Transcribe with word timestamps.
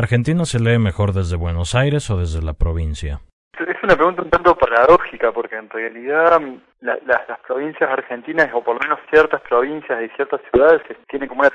¿Argentina 0.00 0.46
se 0.46 0.58
lee 0.58 0.78
mejor 0.78 1.12
desde 1.12 1.36
Buenos 1.36 1.74
Aires 1.74 2.08
o 2.08 2.16
desde 2.16 2.40
la 2.40 2.54
provincia? 2.54 3.20
Es 3.52 3.76
una 3.82 3.96
pregunta 3.96 4.22
un 4.22 4.30
tanto 4.30 4.56
paradójica 4.56 5.30
porque 5.30 5.56
en 5.56 5.68
realidad 5.68 6.40
las 6.80 7.40
provincias 7.46 7.90
argentinas, 7.90 8.48
o 8.54 8.64
por 8.64 8.76
lo 8.76 8.80
menos 8.80 8.98
ciertas 9.10 9.42
provincias 9.42 10.02
y 10.02 10.08
ciertas 10.16 10.40
ciudades, 10.50 10.80
tienen 11.06 11.28
como 11.28 11.42
una, 11.42 11.50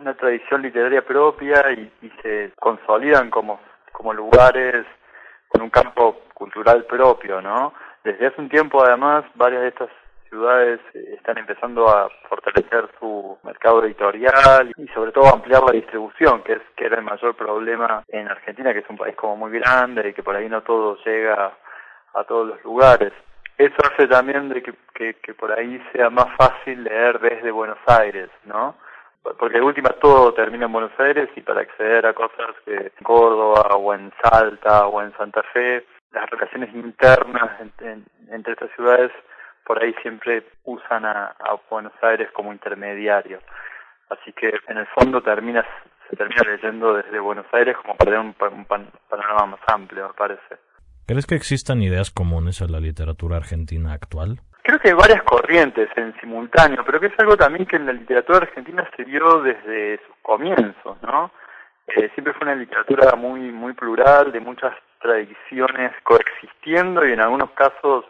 una 0.00 0.14
tradición 0.14 0.62
literaria 0.62 1.04
propia 1.04 1.62
y, 1.72 1.92
y 2.00 2.10
se 2.22 2.52
consolidan 2.58 3.28
como, 3.28 3.60
como 3.92 4.14
lugares 4.14 4.86
con 5.48 5.60
un 5.60 5.68
campo 5.68 6.22
cultural 6.32 6.86
propio, 6.86 7.42
¿no? 7.42 7.74
Desde 8.02 8.28
hace 8.28 8.40
un 8.40 8.48
tiempo, 8.48 8.82
además, 8.82 9.26
varias 9.34 9.60
de 9.60 9.68
estas 9.68 9.90
ciudades 10.30 10.80
eh, 10.94 11.14
están 11.16 11.36
empezando 11.36 11.88
a 11.88 12.08
fortalecer 12.28 12.88
su 12.98 13.36
mercado 13.42 13.84
editorial 13.84 14.72
y 14.76 14.86
sobre 14.88 15.12
todo 15.12 15.34
ampliar 15.34 15.62
la 15.64 15.72
distribución, 15.72 16.42
que 16.42 16.54
es 16.54 16.62
que 16.76 16.86
era 16.86 16.96
el 16.96 17.04
mayor 17.04 17.34
problema 17.34 18.02
en 18.08 18.28
Argentina, 18.28 18.72
que 18.72 18.78
es 18.78 18.88
un 18.88 18.96
país 18.96 19.14
como 19.16 19.36
muy 19.36 19.50
grande 19.58 20.08
y 20.08 20.14
que 20.14 20.22
por 20.22 20.36
ahí 20.36 20.48
no 20.48 20.62
todo 20.62 20.96
llega 21.04 21.52
a 22.14 22.24
todos 22.24 22.48
los 22.48 22.64
lugares. 22.64 23.12
Eso 23.58 23.76
hace 23.84 24.06
también 24.06 24.48
de 24.48 24.62
que, 24.62 24.72
que, 25.14 25.34
por 25.34 25.52
ahí 25.52 25.82
sea 25.92 26.08
más 26.08 26.34
fácil 26.36 26.82
leer 26.82 27.20
desde 27.20 27.50
Buenos 27.50 27.78
Aires, 27.86 28.30
¿no? 28.44 28.76
Porque 29.38 29.58
de 29.58 29.64
última 29.64 29.90
todo 30.00 30.32
termina 30.32 30.64
en 30.64 30.72
Buenos 30.72 30.98
Aires 30.98 31.28
y 31.36 31.42
para 31.42 31.60
acceder 31.60 32.06
a 32.06 32.14
cosas 32.14 32.54
que 32.64 32.74
en 32.74 33.04
Córdoba 33.04 33.76
o 33.76 33.92
en 33.92 34.10
Salta 34.22 34.86
o 34.86 35.02
en 35.02 35.14
Santa 35.18 35.42
Fe, 35.52 35.84
las 36.12 36.28
relaciones 36.30 36.74
internas 36.74 37.50
entre 38.30 38.52
estas 38.52 38.70
ciudades 38.74 39.12
por 39.70 39.80
ahí 39.80 39.94
siempre 40.02 40.42
usan 40.64 41.04
a, 41.04 41.32
Buenos 41.70 41.92
Aires 42.02 42.28
como 42.32 42.52
intermediario. 42.52 43.38
Así 44.08 44.32
que 44.32 44.52
en 44.66 44.78
el 44.78 44.86
fondo 44.88 45.22
terminas, 45.22 45.64
se 46.08 46.16
termina 46.16 46.42
leyendo 46.42 46.94
desde 46.94 47.20
Buenos 47.20 47.46
Aires 47.52 47.76
como 47.76 47.94
para 47.94 48.10
tener 48.10 48.26
un, 48.26 48.34
panorama 48.34 49.46
más 49.46 49.60
amplio, 49.68 50.08
me 50.08 50.14
parece. 50.14 50.58
¿Crees 51.06 51.24
que 51.24 51.36
existan 51.36 51.82
ideas 51.82 52.10
comunes 52.10 52.60
a 52.62 52.66
la 52.66 52.80
literatura 52.80 53.36
argentina 53.36 53.92
actual? 53.92 54.40
Creo 54.64 54.80
que 54.80 54.88
hay 54.88 54.94
varias 54.94 55.22
corrientes 55.22 55.88
en 55.94 56.18
simultáneo, 56.20 56.84
pero 56.84 56.98
que 56.98 57.06
es 57.06 57.18
algo 57.20 57.36
también 57.36 57.64
que 57.64 57.76
en 57.76 57.86
la 57.86 57.92
literatura 57.92 58.38
argentina 58.38 58.90
se 58.96 59.04
vio 59.04 59.40
desde 59.40 59.98
sus 60.04 60.16
comienzos, 60.22 61.00
¿no? 61.02 61.30
Eh, 61.86 62.10
siempre 62.14 62.34
fue 62.34 62.42
una 62.42 62.56
literatura 62.56 63.14
muy 63.14 63.52
muy 63.52 63.74
plural, 63.74 64.32
de 64.32 64.40
muchas 64.40 64.74
tradiciones 65.00 65.92
coexistiendo 66.02 67.06
y 67.06 67.12
en 67.12 67.20
algunos 67.20 67.52
casos 67.52 68.04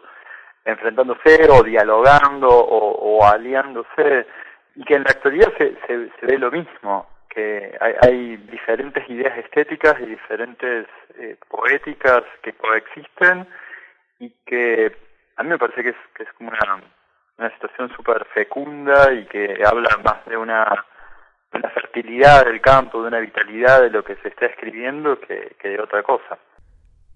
enfrentándose 0.65 1.47
o 1.49 1.63
dialogando 1.63 2.47
o, 2.49 3.25
aliándose 3.25 4.27
y 4.75 4.83
que 4.83 4.95
en 4.95 5.03
la 5.03 5.11
actualidad 5.11 5.51
se, 5.57 5.75
se, 5.87 6.25
ve 6.25 6.37
lo 6.37 6.51
mismo, 6.51 7.07
que 7.29 7.77
hay, 8.01 8.37
diferentes 8.37 9.09
ideas 9.09 9.37
estéticas 9.37 9.99
y 10.01 10.05
diferentes 10.05 10.87
eh, 11.17 11.37
poéticas 11.49 12.23
que 12.41 12.53
coexisten 12.53 13.47
y 14.19 14.29
que 14.45 14.95
a 15.37 15.43
mí 15.43 15.49
me 15.49 15.57
parece 15.57 15.83
que 15.83 15.89
es, 15.89 15.95
que 16.15 16.23
es 16.23 16.33
como 16.33 16.51
una, 16.51 16.83
una 17.37 17.49
situación 17.51 17.89
súper 17.95 18.25
fecunda 18.33 19.11
y 19.13 19.25
que 19.25 19.63
habla 19.65 19.97
más 20.03 20.25
de 20.25 20.37
una, 20.37 20.85
de 21.51 21.59
una 21.59 21.69
fertilidad 21.69 22.45
del 22.45 22.61
campo, 22.61 23.01
de 23.01 23.07
una 23.07 23.19
vitalidad 23.19 23.81
de 23.81 23.89
lo 23.89 24.03
que 24.03 24.15
se 24.17 24.29
está 24.29 24.45
escribiendo 24.45 25.19
que, 25.19 25.55
que 25.59 25.69
de 25.69 25.81
otra 25.81 26.03
cosa. 26.03 26.37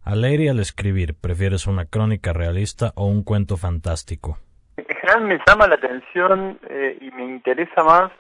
Al 0.06 0.22
leer 0.22 0.42
y 0.42 0.50
al 0.50 0.59
escribir, 0.59 1.16
¿prefieres 1.20 1.66
una 1.66 1.86
crónica 1.86 2.31
realista 2.31 2.92
o 2.95 3.08
un 3.08 3.23
cuento 3.23 3.58
fantástico? 3.58 4.38
En 4.78 4.86
general 4.86 5.22
me 5.23 5.39
llama 5.47 5.66
la 5.66 5.75
atención 5.75 6.59
eh, 6.70 6.95
y 7.02 7.09
me 7.09 7.25
interesa 7.25 7.84
más 7.84 8.12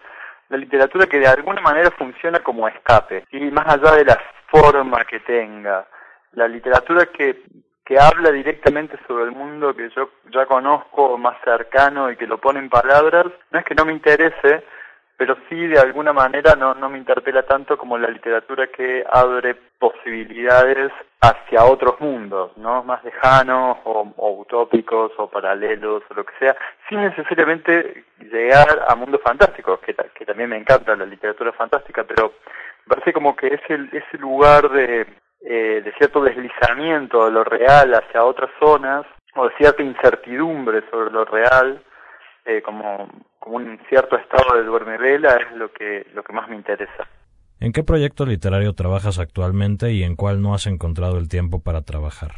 la 0.49 0.57
literatura 0.57 1.05
que 1.05 1.19
de 1.19 1.27
alguna 1.27 1.61
manera 1.61 1.91
funciona 1.91 2.39
como 2.39 2.67
escape, 2.67 3.25
y 3.31 3.39
más 3.51 3.67
allá 3.67 3.97
de 3.97 4.05
la 4.05 4.19
forma 4.47 5.05
que 5.05 5.19
tenga. 5.19 5.85
La 6.31 6.47
literatura 6.47 7.05
que, 7.05 7.43
que 7.85 7.99
habla 7.99 8.31
directamente 8.31 8.97
sobre 9.07 9.25
el 9.25 9.31
mundo 9.31 9.75
que 9.75 9.87
yo 9.95 10.09
ya 10.33 10.47
conozco 10.47 11.19
más 11.19 11.37
cercano 11.43 12.09
y 12.09 12.17
que 12.17 12.25
lo 12.25 12.39
pone 12.39 12.57
en 12.57 12.69
palabras, 12.69 13.27
no 13.51 13.59
es 13.59 13.65
que 13.65 13.75
no 13.75 13.85
me 13.85 13.93
interese, 13.93 14.63
pero 15.17 15.37
sí 15.47 15.67
de 15.67 15.79
alguna 15.79 16.11
manera 16.13 16.55
no, 16.55 16.73
no 16.73 16.89
me 16.89 16.97
interpela 16.97 17.43
tanto 17.43 17.77
como 17.77 17.97
la 17.97 18.09
literatura 18.09 18.67
que 18.67 19.03
abre 19.09 19.55
posibilidades 19.79 20.91
hacia 21.21 21.63
otros 21.63 21.99
mundos, 21.99 22.51
¿no? 22.57 22.83
Más 22.83 23.03
lejanos 23.03 23.77
o, 23.85 24.13
utópicos 24.17 25.11
o 25.17 25.27
paralelos 25.27 26.03
o 26.09 26.13
lo 26.13 26.25
que 26.25 26.33
sea, 26.39 26.55
sin 26.89 27.01
necesariamente 27.01 28.05
llegar 28.19 28.85
a 28.87 28.95
mundos 28.95 29.21
fantásticos, 29.23 29.79
que, 29.79 29.95
que 29.95 30.25
también 30.25 30.49
me 30.49 30.57
encanta 30.57 30.95
la 30.95 31.05
literatura 31.05 31.51
fantástica, 31.53 32.03
pero 32.03 32.33
parece 32.87 33.13
como 33.13 33.35
que 33.35 33.47
es 33.47 33.61
el, 33.69 33.89
ese 33.91 34.17
lugar 34.17 34.69
de, 34.69 35.07
eh, 35.41 35.81
de 35.83 35.93
cierto 35.97 36.23
deslizamiento 36.23 37.25
de 37.25 37.31
lo 37.31 37.43
real 37.43 37.93
hacia 37.93 38.23
otras 38.23 38.49
zonas 38.59 39.05
o 39.35 39.49
cierta 39.57 39.83
incertidumbre 39.83 40.83
sobre 40.89 41.11
lo 41.11 41.25
real, 41.25 41.81
eh, 42.45 42.61
como, 42.61 43.09
como 43.39 43.57
un 43.57 43.79
cierto 43.89 44.17
estado 44.17 44.57
de 44.57 44.63
duerme 44.63 44.97
vela 44.97 45.35
es 45.35 45.55
lo 45.57 45.71
que, 45.71 46.07
lo 46.13 46.23
que 46.23 46.33
más 46.33 46.47
me 46.47 46.55
interesa. 46.55 47.07
¿En 47.59 47.71
qué 47.71 47.83
proyecto 47.83 48.25
literario 48.25 48.73
trabajas 48.73 49.17
actualmente 49.17 49.91
y 49.91 50.03
en 50.03 50.15
cuál 50.15 50.41
no 50.41 50.53
has 50.53 50.67
encontrado 50.67 51.17
el 51.17 51.29
tiempo 51.29 51.63
para 51.63 51.81
trabajar? 51.81 52.31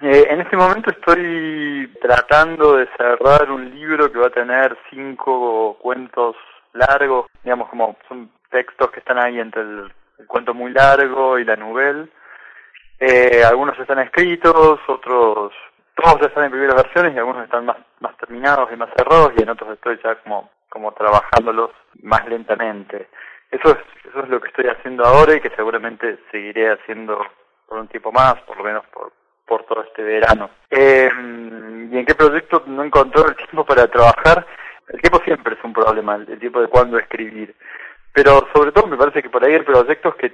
Eh, 0.00 0.26
en 0.28 0.40
este 0.40 0.56
momento 0.56 0.90
estoy 0.90 1.92
tratando 2.00 2.76
de 2.76 2.88
cerrar 2.96 3.50
un 3.50 3.74
libro 3.74 4.10
que 4.10 4.18
va 4.18 4.26
a 4.26 4.30
tener 4.30 4.76
cinco 4.90 5.78
cuentos 5.80 6.36
largos, 6.72 7.26
digamos 7.42 7.68
como 7.68 7.96
son 8.08 8.30
textos 8.50 8.90
que 8.90 8.98
están 9.00 9.18
ahí 9.18 9.38
entre 9.38 9.62
el, 9.62 9.92
cuento 10.26 10.54
muy 10.54 10.72
largo 10.72 11.38
y 11.38 11.44
la 11.44 11.56
novela. 11.56 12.06
Eh, 12.98 13.42
algunos 13.44 13.78
están 13.78 13.98
escritos, 13.98 14.80
otros 14.88 15.52
todos 15.94 16.20
ya 16.20 16.26
están 16.26 16.44
en 16.44 16.50
primeras 16.50 16.76
versiones 16.76 17.14
y 17.14 17.18
algunos 17.18 17.44
están 17.44 17.66
más, 17.66 17.76
más 18.00 18.16
terminados 18.18 18.70
y 18.72 18.76
más 18.76 18.90
cerrados 18.96 19.32
y 19.36 19.42
en 19.42 19.48
otros 19.48 19.72
estoy 19.72 19.98
ya 20.02 20.16
como, 20.16 20.50
como 20.68 20.92
trabajándolos 20.92 21.70
más 22.02 22.26
lentamente. 22.28 23.08
Eso 23.50 23.70
es, 23.70 23.76
eso 24.08 24.20
es 24.20 24.28
lo 24.28 24.40
que 24.40 24.48
estoy 24.48 24.66
haciendo 24.66 25.04
ahora 25.04 25.36
y 25.36 25.40
que 25.40 25.50
seguramente 25.50 26.18
seguiré 26.30 26.72
haciendo 26.72 27.24
por 27.68 27.78
un 27.78 27.88
tiempo 27.88 28.10
más, 28.10 28.34
por 28.42 28.56
lo 28.56 28.64
menos 28.64 28.84
por, 28.86 29.12
por 29.46 29.64
todo 29.64 29.84
este 29.84 30.02
verano. 30.02 30.50
Eh, 30.70 31.08
¿Y 31.90 31.98
en 31.98 32.04
qué 32.04 32.14
proyecto 32.14 32.64
no 32.66 32.82
encontró 32.82 33.28
el 33.28 33.36
tiempo 33.36 33.64
para 33.64 33.86
trabajar? 33.86 34.46
El 34.88 35.00
tiempo 35.00 35.20
siempre 35.24 35.54
es 35.54 35.64
un 35.64 35.72
problema, 35.72 36.16
el 36.16 36.38
tiempo 36.38 36.60
de 36.60 36.68
cuándo 36.68 36.98
escribir. 36.98 37.54
Pero 38.12 38.48
sobre 38.54 38.72
todo 38.72 38.86
me 38.86 38.96
parece 38.96 39.22
que 39.22 39.30
por 39.30 39.44
ahí 39.44 39.54
hay 39.54 39.62
proyectos 39.62 40.14
que, 40.16 40.32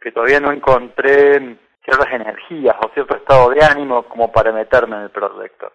que 0.00 0.12
todavía 0.12 0.40
no 0.40 0.52
encontré 0.52 1.58
ciertas 1.92 2.12
energías 2.12 2.76
o 2.84 2.90
cierto 2.94 3.16
estado 3.16 3.50
de 3.50 3.64
ánimo 3.64 4.02
como 4.04 4.30
para 4.32 4.52
meterme 4.52 4.96
en 4.96 5.02
el 5.02 5.10
proyecto. 5.10 5.72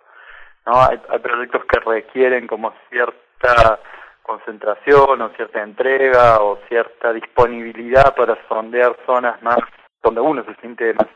¿no? 0.65 0.81
Hay, 0.81 0.99
hay 1.09 1.19
proyectos 1.19 1.63
que 1.65 1.79
requieren 1.79 2.47
como 2.47 2.73
cierta 2.89 3.79
concentración 4.23 5.21
o 5.21 5.29
cierta 5.29 5.61
entrega 5.61 6.41
o 6.41 6.59
cierta 6.67 7.13
disponibilidad 7.13 8.13
para 8.15 8.37
sondear 8.47 8.95
zonas 9.05 9.41
más 9.41 9.59
donde 10.03 10.21
uno 10.21 10.43
se 10.45 10.55
siente 10.55 10.93
más, 10.93 11.07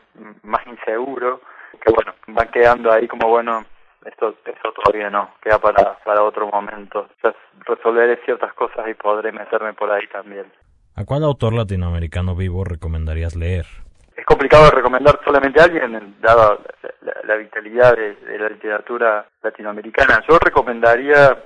más 0.42 0.66
inseguro, 0.66 1.40
que 1.84 1.92
bueno, 1.92 2.14
van 2.26 2.48
quedando 2.48 2.92
ahí 2.92 3.08
como 3.08 3.28
bueno, 3.28 3.64
esto, 4.04 4.34
esto 4.44 4.72
todavía 4.72 5.10
no, 5.10 5.30
queda 5.42 5.58
para, 5.58 5.98
para 6.04 6.22
otro 6.22 6.48
momento. 6.48 7.08
Ya 7.22 7.34
resolveré 7.66 8.18
ciertas 8.24 8.52
cosas 8.54 8.88
y 8.88 8.94
podré 8.94 9.32
meterme 9.32 9.72
por 9.74 9.90
ahí 9.90 10.06
también. 10.08 10.46
¿A 10.94 11.04
cuál 11.04 11.24
autor 11.24 11.54
latinoamericano 11.54 12.34
vivo 12.34 12.64
recomendarías 12.64 13.34
leer? 13.34 13.66
Es 14.22 14.26
complicado 14.26 14.70
recomendar 14.70 15.18
solamente 15.24 15.60
a 15.60 15.64
alguien, 15.64 16.14
dada 16.20 16.56
la, 17.24 17.34
vitalidad 17.34 17.96
de, 17.96 18.38
la 18.38 18.48
literatura 18.48 19.26
latinoamericana. 19.42 20.22
Yo 20.28 20.38
recomendaría 20.38 21.36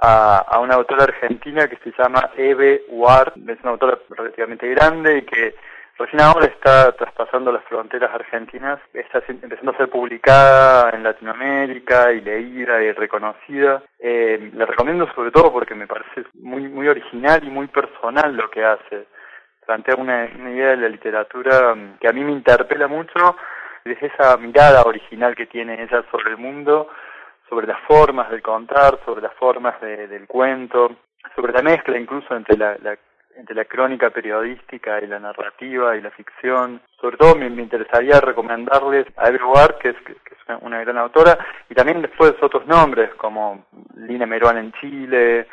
a, 0.00 0.36
a, 0.36 0.60
una 0.60 0.76
autora 0.76 1.04
argentina 1.04 1.66
que 1.66 1.76
se 1.78 1.92
llama 1.98 2.30
Eve 2.36 2.84
Ward, 2.88 3.32
es 3.48 3.58
una 3.62 3.72
autora 3.72 3.98
relativamente 4.10 4.68
grande 4.68 5.18
y 5.18 5.22
que 5.22 5.56
recién 5.98 6.20
ahora 6.20 6.46
está 6.46 6.92
traspasando 6.92 7.50
las 7.50 7.64
fronteras 7.64 8.14
argentinas, 8.14 8.78
está 8.92 9.20
empezando 9.26 9.72
a 9.72 9.76
ser 9.76 9.90
publicada 9.90 10.90
en 10.90 11.02
Latinoamérica 11.02 12.12
y 12.12 12.20
leída 12.20 12.80
y 12.80 12.92
reconocida. 12.92 13.82
Eh, 13.98 14.52
le 14.54 14.66
recomiendo 14.66 15.12
sobre 15.16 15.32
todo 15.32 15.52
porque 15.52 15.74
me 15.74 15.88
parece 15.88 16.26
muy, 16.34 16.68
muy 16.68 16.86
original 16.86 17.42
y 17.42 17.50
muy 17.50 17.66
personal 17.66 18.36
lo 18.36 18.48
que 18.50 18.64
hace 18.64 19.08
plantea 19.66 19.96
una, 19.96 20.26
idea 20.26 20.70
de 20.70 20.76
la 20.76 20.88
literatura 20.88 21.74
mm, 21.74 21.98
que 21.98 22.08
a 22.08 22.12
mí 22.12 22.22
me 22.24 22.32
interpela 22.32 22.86
mucho, 22.86 23.36
es 23.84 24.02
esa 24.02 24.36
mirada 24.36 24.82
original 24.82 25.34
que 25.34 25.46
tiene 25.46 25.82
ella 25.82 26.04
sobre 26.10 26.30
el 26.30 26.38
mundo, 26.38 26.88
sobre 27.48 27.66
las 27.66 27.80
formas 27.80 28.30
del 28.30 28.42
contar, 28.42 28.98
sobre 29.04 29.22
las 29.22 29.34
formas 29.34 29.80
del 29.80 30.26
cuento, 30.26 30.96
sobre 31.34 31.52
la 31.52 31.62
mezcla 31.62 31.98
incluso 31.98 32.34
entre 32.34 32.56
la, 32.56 32.76
entre 33.36 33.54
la 33.54 33.64
crónica 33.64 34.10
periodística 34.10 35.00
y 35.00 35.06
la 35.06 35.18
narrativa 35.18 35.96
y 35.96 36.00
la 36.00 36.10
ficción. 36.10 36.80
Sobre 37.00 37.16
todo 37.16 37.34
me, 37.34 37.46
interesaría 37.46 38.20
recomendarles 38.20 39.06
a 39.16 39.28
Ever 39.28 39.44
Ward, 39.44 39.78
que 39.78 39.90
es, 39.90 39.96
que, 40.04 40.12
es 40.12 40.62
una, 40.62 40.80
gran 40.80 40.98
autora, 40.98 41.38
y 41.68 41.74
también 41.74 42.02
después 42.02 42.34
otros 42.40 42.66
nombres 42.66 43.12
como 43.14 43.66
Lina 43.96 44.26
Meruán 44.26 44.58
en 44.58 44.72
Chile, 44.72 45.46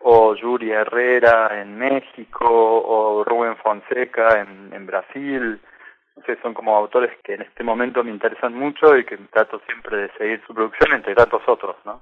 o 0.00 0.34
Yuri 0.34 0.70
Herrera 0.70 1.60
en 1.60 1.76
México, 1.76 2.46
o 2.46 3.24
Rubén 3.24 3.55
Fonseca 3.80 4.40
en, 4.40 4.72
en 4.72 4.86
Brasil. 4.86 5.60
No 6.16 6.22
sé, 6.24 6.38
son 6.42 6.54
como 6.54 6.76
autores 6.76 7.10
que 7.22 7.34
en 7.34 7.42
este 7.42 7.62
momento 7.62 8.02
me 8.02 8.10
interesan 8.10 8.54
mucho 8.54 8.96
y 8.96 9.04
que 9.04 9.18
trato 9.18 9.60
siempre 9.66 9.96
de 9.98 10.10
seguir 10.16 10.42
su 10.46 10.54
producción 10.54 10.94
entre 10.94 11.14
tantos 11.14 11.42
otros, 11.46 11.76
¿no? 11.84 12.00